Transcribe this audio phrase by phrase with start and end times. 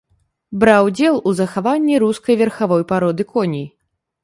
[0.63, 3.67] Браў удзел у захаванні рускай верхавой пароды коней.